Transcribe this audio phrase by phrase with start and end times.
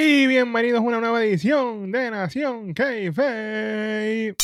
[0.00, 4.36] Y bienvenidos a una nueva edición de Nación K-Fe.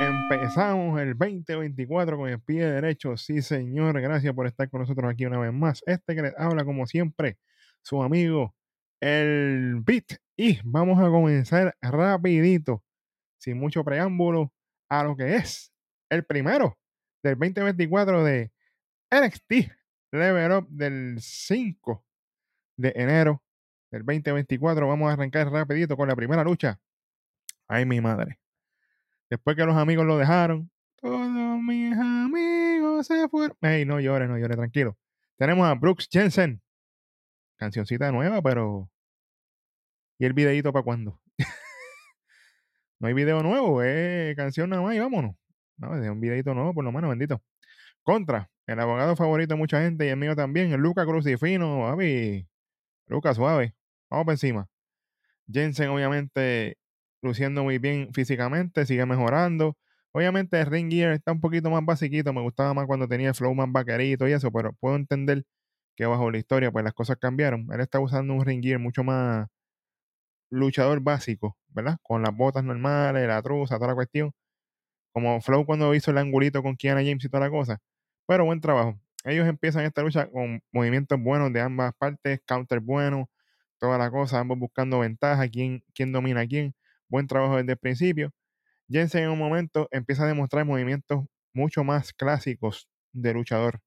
[0.00, 3.16] Empezamos el 2024 con el pie derecho.
[3.16, 4.00] Sí, señor.
[4.00, 5.84] Gracias por estar con nosotros aquí una vez más.
[5.86, 7.38] Este que les habla, como siempre,
[7.80, 8.56] su amigo,
[9.00, 10.18] el Beat.
[10.36, 12.82] Y vamos a comenzar rapidito,
[13.38, 14.52] sin mucho preámbulo,
[14.88, 15.72] a lo que es
[16.10, 16.76] el primero
[17.22, 18.50] del 2024 de
[19.12, 19.52] NXT
[20.10, 22.04] Level Up del 5
[22.76, 23.40] de enero
[23.92, 24.88] del 2024.
[24.88, 26.80] Vamos a arrancar rapidito con la primera lucha.
[27.68, 28.40] Ay, mi madre.
[29.30, 33.56] Después que los amigos lo dejaron, todos mis amigos se fueron.
[33.60, 34.98] Ey, no llores, no llores, tranquilo.
[35.36, 36.60] Tenemos a Brooks Jensen.
[37.56, 38.90] Cancioncita nueva, pero.
[40.18, 41.20] ¿Y el videito para cuándo?
[42.98, 45.36] no hay video nuevo, es canción nada más y vámonos.
[45.76, 47.42] No, es un videito nuevo, por lo menos, bendito.
[48.02, 52.46] Contra, el abogado favorito de mucha gente y el mío también, el Luca Crucifino, papi.
[53.06, 53.74] Luca, suave.
[54.12, 54.68] Vamos para encima.
[55.50, 56.76] Jensen, obviamente,
[57.22, 59.76] luciendo muy bien físicamente, sigue mejorando.
[60.12, 62.32] Obviamente, el ring gear está un poquito más basiquito.
[62.34, 65.44] Me gustaba más cuando tenía el flow más vaquerito y eso, pero puedo entender
[65.96, 67.68] que bajo la historia, pues las cosas cambiaron.
[67.72, 69.48] Él está usando un ring gear mucho más
[70.50, 71.96] luchador básico, ¿verdad?
[72.02, 74.32] Con las botas normales, la truza, toda la cuestión.
[75.12, 77.78] Como Flow cuando hizo el angulito con Kiana James y toda la cosa.
[78.26, 79.00] Pero buen trabajo.
[79.24, 83.30] Ellos empiezan esta lucha con movimientos buenos de ambas partes, counter bueno,
[83.82, 86.74] toda la cosa, ambos buscando ventaja, quién, quién domina a quién.
[87.10, 88.32] Buen trabajo desde el principio.
[88.90, 91.24] Jensen en un momento empieza a demostrar movimientos
[91.54, 93.80] mucho más clásicos de luchador.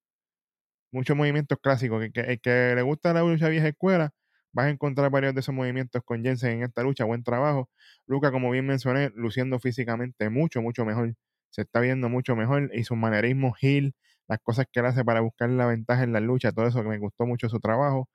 [0.91, 2.01] Muchos movimientos clásicos.
[2.01, 4.11] Que, que, el que le gusta la lucha vieja escuela,
[4.53, 7.05] vas a encontrar varios de esos movimientos con Jensen en esta lucha.
[7.05, 7.69] Buen trabajo.
[8.07, 11.15] Luca, como bien mencioné, luciendo físicamente mucho, mucho mejor.
[11.49, 13.93] Se está viendo mucho mejor y sus manerismos heel,
[14.27, 16.89] las cosas que él hace para buscar la ventaja en la lucha, todo eso que
[16.89, 18.09] me gustó mucho su trabajo.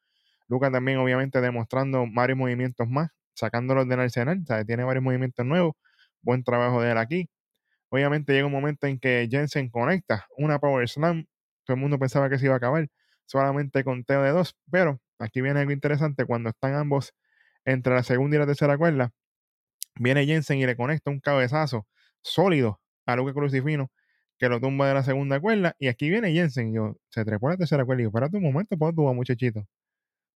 [0.50, 4.66] Luca también, obviamente, demostrando varios movimientos más, sacándolos del arsenal, ¿sabes?
[4.66, 5.74] tiene varios movimientos nuevos.
[6.22, 7.30] Buen trabajo de él aquí.
[7.90, 11.26] Obviamente llega un momento en que Jensen conecta una Power Slam.
[11.64, 12.88] Todo el mundo pensaba que se iba a acabar
[13.26, 16.24] solamente con teo de dos, pero aquí viene algo interesante.
[16.26, 17.14] Cuando están ambos
[17.64, 19.12] entre la segunda y la tercera cuerda,
[19.96, 21.86] viene Jensen y le conecta un cabezazo
[22.22, 23.90] sólido a Luca Crucifino
[24.38, 25.76] que lo tumba de la segunda cuerda.
[25.78, 26.74] Y aquí viene Jensen.
[26.74, 28.02] Yo, se trepó la tercera cuerda.
[28.02, 29.64] Y yo, espérate un momento, pues tú, muchachito.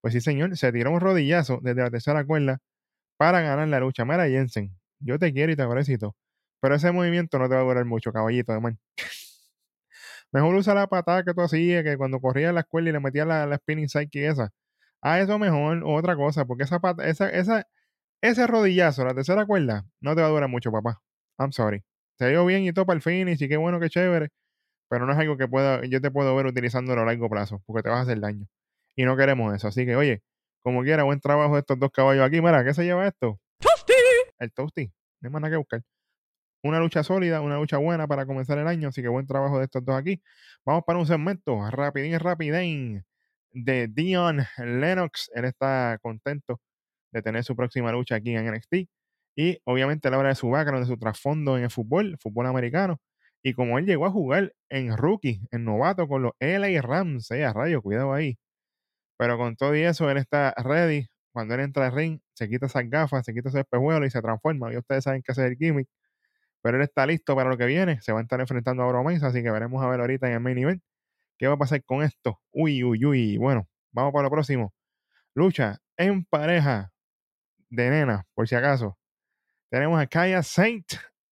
[0.04, 2.58] Pues sí, señor, se tiró un rodillazo desde la tercera cuerda
[3.16, 4.04] para ganar la lucha.
[4.04, 6.14] Mira, Jensen, yo te quiero y te aprecio.
[6.60, 8.78] Pero ese movimiento no te va a durar mucho, caballito de man.
[10.32, 13.26] mejor usa la patada que tú hacías, que cuando corría la escuela y le metías
[13.26, 14.50] la, la spinning sidekick esa.
[15.02, 17.66] A eso mejor, otra cosa, porque esa, pata, esa, esa,
[18.22, 21.00] ese rodillazo, la tercera cuerda, no te va a durar mucho, papá.
[21.38, 21.82] I'm sorry.
[22.18, 24.30] Se dio bien y todo para el finish y qué bueno, qué chévere.
[24.90, 27.82] Pero no es algo que pueda, yo te puedo ver utilizándolo a largo plazo, porque
[27.84, 28.46] te vas a hacer daño.
[28.96, 29.68] Y no queremos eso.
[29.68, 30.22] Así que, oye,
[30.62, 32.40] como quiera, buen trabajo de estos dos caballos aquí.
[32.40, 33.38] Mira, ¿qué se lleva esto?
[33.58, 33.92] ¡Toasty!
[34.38, 34.86] El Toasty.
[35.20, 35.82] No hay más nada que buscar.
[36.62, 38.88] Una lucha sólida, una lucha buena para comenzar el año.
[38.88, 40.22] Así que buen trabajo de estos dos aquí.
[40.64, 43.04] Vamos para un segmento rapidín, rapidín
[43.52, 45.30] de Dion Lennox.
[45.34, 46.60] Él está contento
[47.12, 48.88] de tener su próxima lucha aquí en NXT.
[49.36, 53.00] Y obviamente él habla de su background, de su trasfondo en el fútbol, fútbol americano.
[53.42, 57.44] Y como él llegó a jugar en rookie, en novato con los LA Rams, eh,
[57.44, 58.38] a rayo, cuidado ahí.
[59.16, 61.06] Pero con todo y eso, él está ready.
[61.32, 64.22] Cuando él entra al ring, se quita esas gafas, se quita ese espejuelo y se
[64.22, 64.72] transforma.
[64.72, 65.88] Y ustedes saben que ese es el gimmick.
[66.62, 68.00] Pero él está listo para lo que viene.
[68.00, 70.40] Se va a estar enfrentando a Bromesa, así que veremos a ver ahorita en el
[70.40, 70.82] main event
[71.38, 72.40] qué va a pasar con esto.
[72.52, 73.36] Uy, uy, uy.
[73.36, 74.72] Bueno, vamos para lo próximo.
[75.34, 76.92] Lucha en pareja
[77.68, 78.98] de nena, por si acaso.
[79.70, 80.86] Tenemos a Kaya Saint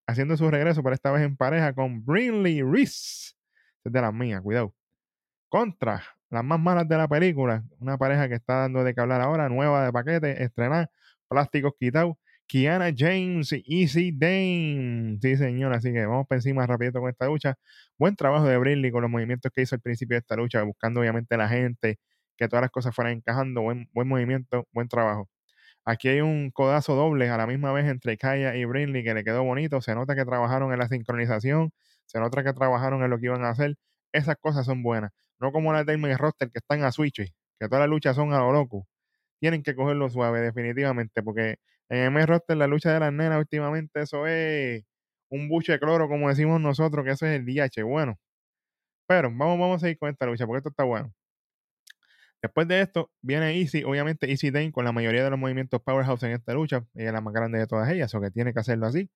[0.06, 3.34] haciendo su regreso, pero esta vez en pareja con Brinley Reese.
[3.84, 4.74] Es de las mías, cuidado.
[5.48, 6.02] Contra
[6.32, 7.62] las más malas de la película.
[7.78, 10.90] Una pareja que está dando de qué hablar ahora, nueva de paquete, estrenada,
[11.28, 12.16] plásticos quitados.
[12.46, 15.18] Kiana James y Easy Dane.
[15.20, 15.74] Sí, señor.
[15.74, 17.56] Así que vamos por encima rapidito con esta lucha.
[17.98, 21.00] Buen trabajo de Brinley con los movimientos que hizo al principio de esta lucha, buscando
[21.00, 21.98] obviamente la gente,
[22.36, 23.62] que todas las cosas fueran encajando.
[23.62, 25.28] Buen, buen movimiento, buen trabajo.
[25.84, 29.24] Aquí hay un codazo doble a la misma vez entre Kaya y Brinley que le
[29.24, 29.80] quedó bonito.
[29.82, 31.72] Se nota que trabajaron en la sincronización,
[32.06, 33.76] se nota que trabajaron en lo que iban a hacer.
[34.12, 35.12] Esas cosas son buenas.
[35.42, 38.38] No como las del roster que están a switch, que todas las luchas son a
[38.38, 38.86] lo loco.
[39.40, 41.56] Tienen que cogerlo suave, definitivamente, porque
[41.88, 44.84] en main roster la lucha de las nenas últimamente eso es
[45.30, 47.82] un buche de cloro, como decimos nosotros, que eso es el DH.
[47.84, 48.18] Bueno,
[49.06, 51.12] pero vamos, vamos a seguir con esta lucha, porque esto está bueno.
[52.42, 56.22] Después de esto, viene Easy, obviamente Easy Dane con la mayoría de los movimientos Powerhouse
[56.24, 56.84] en esta lucha.
[56.94, 59.10] Ella es la más grande de todas ellas, o que tiene que hacerlo así.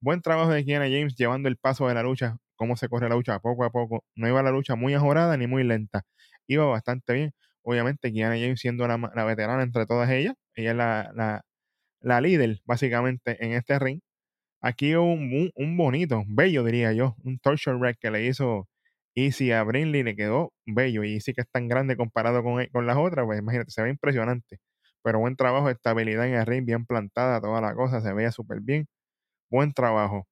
[0.00, 3.16] Buen trabajo de Kiana James llevando el paso de la lucha, cómo se corre la
[3.16, 4.04] lucha poco a poco.
[4.16, 6.02] No iba la lucha muy ajorada ni muy lenta.
[6.46, 7.32] Iba bastante bien.
[7.62, 10.34] obviamente, Kiana James siendo la, veterana entre todas ellas.
[10.54, 10.76] Ella es
[12.00, 14.00] la líder, básicamente, en este ring.
[14.62, 18.68] Aquí un, un, bonito, bello, diría yo, un torture rack que le hizo
[19.14, 21.04] Easy a Brinley, le quedó bello.
[21.04, 23.90] Y sí que es tan grande comparado con, con las otras, pues imagínate, se ve
[23.90, 24.58] impresionante.
[25.02, 28.60] Pero buen trabajo, estabilidad en el ring, bien plantada, toda la cosa, se veía súper
[28.60, 28.86] bien.
[29.50, 30.26] Buen trabajo.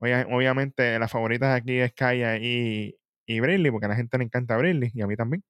[0.00, 4.90] Obviamente, las favoritas aquí es Kaya y, y porque a la gente le encanta Brinley
[4.94, 5.44] y a mí también.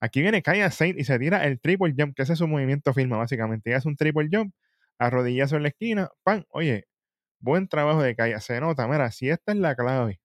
[0.00, 2.92] Aquí viene Kaya Saint y se tira el triple jump, que ese es su movimiento
[2.94, 3.70] firma, básicamente.
[3.70, 4.54] Y hace un triple jump,
[4.98, 6.86] arrodillazo en la esquina, pan, oye,
[7.40, 8.40] buen trabajo de Kaya.
[8.40, 10.20] Se nota, mira, si esta es la clave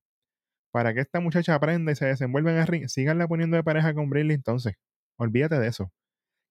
[0.72, 3.94] para que esta muchacha aprenda y se desenvuelva en el ring, síganla poniendo de pareja
[3.94, 4.76] con Brinley entonces.
[5.18, 5.92] Olvídate de eso.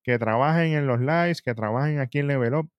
[0.05, 2.71] Que trabajen en los lives, que trabajen aquí en Level Up,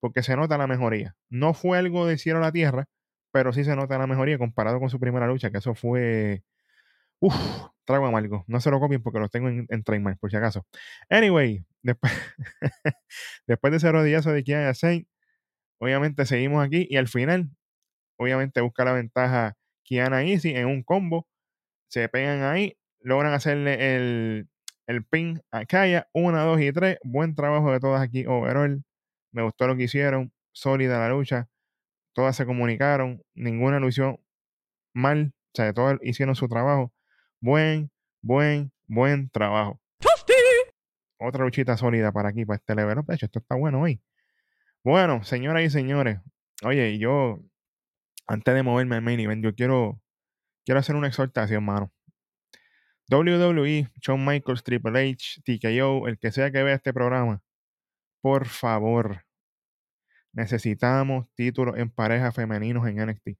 [0.00, 1.16] porque se nota la mejoría.
[1.30, 2.86] No fue algo de cielo a la tierra,
[3.34, 6.44] pero sí se nota la mejoría comparado con su primera lucha, que eso fue.
[7.20, 7.34] Uf,
[7.84, 8.44] trago amargo.
[8.46, 9.84] No se lo copien porque lo tengo en, en
[10.18, 10.66] por si acaso.
[11.10, 12.12] Anyway, después,
[13.48, 15.08] después de ese rodillazo de Kiana Saint,
[15.78, 17.50] obviamente seguimos aquí y al final,
[18.18, 21.26] obviamente busca la ventaja Kiana Easy en un combo.
[21.88, 24.48] Se pegan ahí, logran hacerle el,
[24.86, 26.08] el pin a Kaya.
[26.12, 26.98] Una, dos y tres.
[27.04, 28.84] Buen trabajo de todas aquí overall.
[29.32, 30.32] Me gustó lo que hicieron.
[30.52, 31.48] Sólida la lucha.
[32.14, 33.22] Todas se comunicaron.
[33.34, 34.20] Ninguna lució
[34.94, 35.34] mal.
[35.52, 36.92] O sea, todas hicieron su trabajo.
[37.40, 37.90] Buen,
[38.22, 39.80] buen, buen trabajo.
[41.18, 43.00] Otra luchita sólida para aquí, para este level.
[43.06, 44.00] De hecho, esto está bueno hoy.
[44.82, 46.20] Bueno, señoras y señores.
[46.62, 47.40] Oye, yo,
[48.26, 50.00] antes de moverme al main event, yo quiero,
[50.64, 51.92] quiero hacer una exhortación, mano.
[53.10, 57.42] WWE, Shawn Michaels, Triple H, TKO, el que sea que vea este programa,
[58.22, 59.23] por favor,
[60.34, 63.38] necesitamos títulos en parejas femeninos en NXT.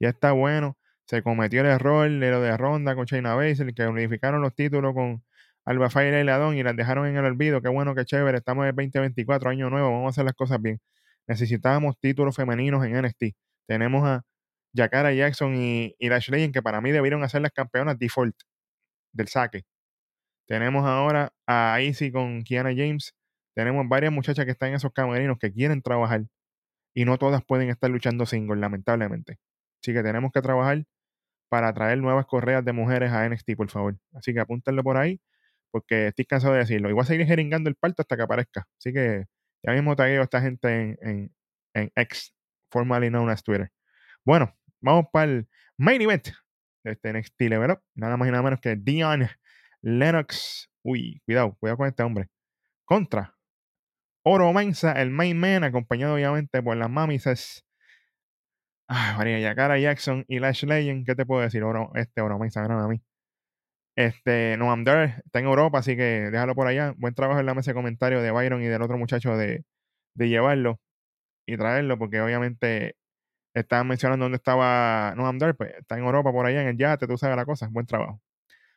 [0.00, 0.76] Ya está bueno.
[1.06, 4.94] Se cometió el error de lo de Ronda con Shayna Baszler, que unificaron los títulos
[4.94, 5.24] con
[5.64, 7.62] Alba Fire y Ladón y las dejaron en el olvido.
[7.62, 8.38] Qué bueno, qué chévere.
[8.38, 9.90] Estamos en el 2024, año nuevo.
[9.90, 10.80] Vamos a hacer las cosas bien.
[11.26, 13.36] Necesitábamos títulos femeninos en NXT.
[13.66, 14.24] Tenemos a
[14.72, 18.36] Yakara Jackson y, y Lashley, que para mí debieron hacer las campeonas default
[19.12, 19.64] del saque.
[20.46, 23.14] Tenemos ahora a Izzy con Kiana James.
[23.58, 26.22] Tenemos varias muchachas que están en esos camerinos que quieren trabajar
[26.94, 29.40] y no todas pueden estar luchando single, lamentablemente.
[29.82, 30.84] Así que tenemos que trabajar
[31.48, 33.98] para traer nuevas correas de mujeres a NXT, por favor.
[34.14, 35.20] Así que apúntenlo por ahí,
[35.72, 36.88] porque estoy cansado de decirlo.
[36.88, 38.68] Y voy a seguir jeringando el parto hasta que aparezca.
[38.78, 39.24] Así que
[39.64, 41.34] ya mismo tagueo a esta gente en, en,
[41.74, 42.32] en X,
[42.70, 43.72] formerly known as Twitter.
[44.24, 46.28] Bueno, vamos para el main event
[46.84, 47.82] de este NXT Level Up.
[47.96, 49.28] Nada más y nada menos que Dion
[49.82, 50.70] Lennox.
[50.84, 52.28] Uy, cuidado, cuidado con este hombre.
[52.84, 53.34] Contra
[54.30, 57.64] Oro Mensa, el main man, acompañado obviamente por las mamises.
[58.86, 61.06] Ay, María Yakara Jackson y Lash Legend.
[61.06, 61.62] ¿Qué te puedo decir?
[61.62, 63.02] Oro, este Oro Mensa, a mí.
[63.96, 66.94] Este, no there, está en Europa, así que déjalo por allá.
[66.98, 69.64] Buen trabajo en la mesa de comentario de Byron y del otro muchacho de,
[70.14, 70.78] de llevarlo
[71.46, 72.96] y traerlo, porque obviamente
[73.54, 77.06] estaban mencionando dónde estaba Noam Dar, pues está en Europa por allá en el yate,
[77.06, 77.68] tú sabes la cosa.
[77.70, 78.20] Buen trabajo.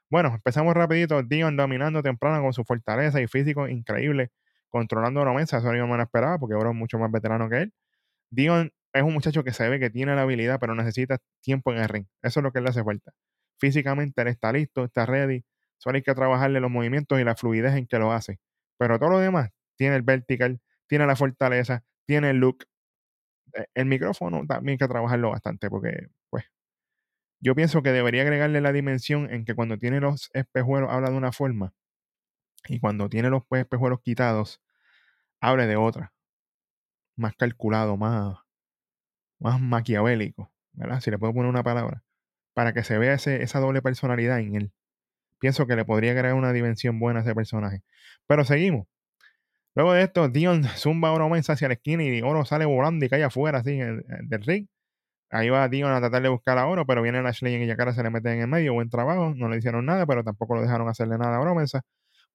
[0.09, 1.24] Bueno, empezamos rapidito.
[1.24, 4.31] Dion dominando temprano con su fortaleza y físico increíble,
[4.71, 5.57] controlando a Romensa.
[5.59, 7.73] Eso yo me lo esperaba porque Oro es mucho más veterano que él.
[8.31, 11.79] Dion es un muchacho que se ve que tiene la habilidad, pero necesita tiempo en
[11.79, 12.05] el ring.
[12.23, 13.13] Eso es lo que le hace falta.
[13.59, 15.45] Físicamente él está listo, está ready.
[15.77, 18.39] Solo hay que trabajarle los movimientos y la fluidez en que lo hace.
[18.77, 22.65] Pero todo lo demás, tiene el vertical, tiene la fortaleza, tiene el look,
[23.55, 26.45] eh, el micrófono también hay que trabajarlo bastante porque, pues,
[27.41, 31.17] yo pienso que debería agregarle la dimensión en que cuando tiene los espejuelos habla de
[31.17, 31.73] una forma
[32.68, 34.62] y cuando tiene los espejuelos quitados
[35.39, 36.13] hable de otra.
[37.15, 38.38] Más calculado, más,
[39.39, 41.01] más maquiavélico, ¿verdad?
[41.01, 42.03] Si le puedo poner una palabra.
[42.53, 44.74] Para que se vea ese, esa doble personalidad en él.
[45.39, 47.84] Pienso que le podría agregar una dimensión buena a ese personaje.
[48.27, 48.88] Pero seguimos.
[49.74, 53.06] Luego de esto, Dion zumba a Oro Mensa hacia la esquina y Oro sale volando
[53.06, 54.68] y cae afuera así del ring.
[55.30, 58.03] Ahí va Dion a tratar de buscar a Oro, pero viene Ashley y cara se
[58.03, 58.74] le meten en el medio.
[58.74, 61.84] Buen trabajo, no le hicieron nada, pero tampoco lo dejaron hacerle nada a Oro Mensa.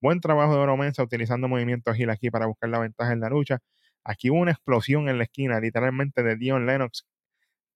[0.01, 3.29] Buen trabajo de Oro Mensa utilizando movimientos ágil aquí para buscar la ventaja en la
[3.29, 3.59] lucha.
[4.05, 7.07] Aquí hubo una explosión en la esquina, literalmente de Dion Lennox.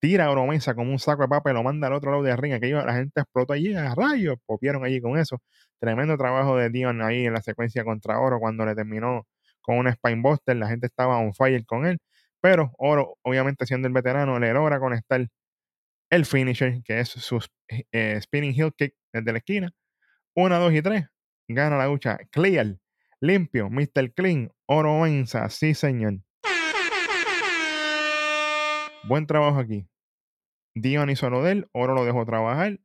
[0.01, 2.39] Tira a Oro Mensa como un saco de papel, lo manda al otro lado del
[2.39, 2.55] ring.
[2.55, 5.43] Aquello, la gente explotó allí a rayos, popieron allí con eso.
[5.79, 9.27] Tremendo trabajo de Dion ahí en la secuencia contra Oro cuando le terminó
[9.61, 11.99] con un Spinebuster, la gente estaba on fire con él,
[12.41, 15.27] pero Oro, obviamente siendo el veterano, le logra conectar
[16.11, 17.45] el finisher, que es su
[17.93, 19.71] eh, spinning heel kick desde la esquina.
[20.35, 21.07] Una, dos y tres.
[21.53, 22.19] Gana la lucha.
[22.31, 22.79] Clear.
[23.21, 23.71] Limpio.
[23.71, 24.13] Mr.
[24.15, 24.53] Clean.
[24.67, 25.51] Oro Mensa.
[25.51, 26.21] Sí, señor.
[29.09, 29.89] Buen trabajo aquí.
[30.77, 31.69] Dion hizo lo de él.
[31.73, 32.79] Oro lo dejó trabajar.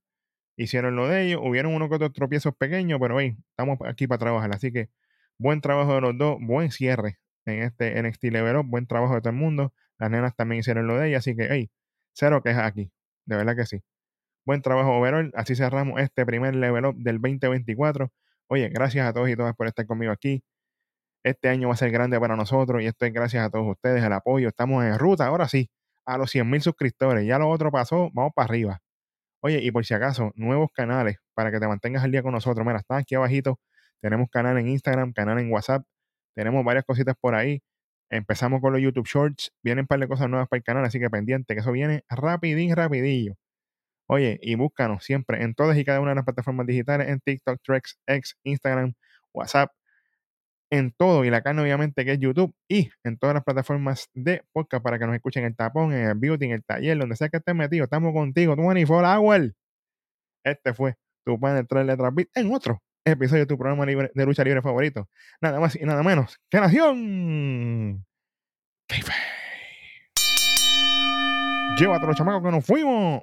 [0.58, 1.42] hicieron lo de ellos.
[1.44, 4.52] Hubieron unos que otros tropiezos pequeños, pero hey, estamos aquí para trabajar.
[4.56, 4.90] Así que
[5.38, 9.22] buen trabajo de los dos, buen cierre en este NXT Level Up, buen trabajo de
[9.22, 9.74] todo el mundo.
[10.00, 11.70] Las nenas también hicieron lo de ellas, así que hey,
[12.14, 12.92] cero quejas aquí.
[13.26, 13.84] De verdad que sí.
[14.44, 15.32] Buen trabajo overall.
[15.36, 18.12] Así cerramos este primer level up del 2024.
[18.48, 20.44] Oye, gracias a todos y todas por estar conmigo aquí.
[21.24, 24.04] Este año va a ser grande para nosotros y esto es gracias a todos ustedes,
[24.04, 24.50] el apoyo.
[24.50, 25.70] Estamos en ruta, ahora sí,
[26.06, 27.26] a los 100 mil suscriptores.
[27.26, 28.82] Ya lo otro pasó, vamos para arriba.
[29.42, 32.66] Oye, y por si acaso, nuevos canales para que te mantengas al día con nosotros.
[32.66, 33.60] Mira, están aquí abajito.
[34.02, 35.86] Tenemos canal en Instagram, canal en WhatsApp.
[36.36, 37.62] Tenemos varias cositas por ahí.
[38.12, 39.52] Empezamos con los YouTube Shorts.
[39.64, 42.04] Vienen un par de cosas nuevas para el canal, así que pendiente, que eso viene
[42.10, 43.36] rapidín, rapidillo.
[44.08, 47.60] Oye, y búscanos siempre en todas y cada una de las plataformas digitales, en TikTok,
[47.64, 48.94] Trex, X, Instagram,
[49.34, 49.72] WhatsApp,
[50.70, 51.26] en todo.
[51.26, 55.00] Y la carne, obviamente, que es YouTube y en todas las plataformas de podcast para
[55.00, 57.38] que nos escuchen en el tapón, en el beauty, en el taller, donde sea que
[57.38, 57.86] estés metido.
[57.86, 59.54] Estamos contigo, 24 Hour.
[60.44, 60.96] Este fue
[61.26, 64.44] tu pan de tres letras beat en otro episodio de tu programa libre, de lucha
[64.44, 65.10] libre favorito.
[65.42, 68.06] Nada más y nada menos que Nación.
[71.78, 73.22] Llévate los chamacos que nos fuimos.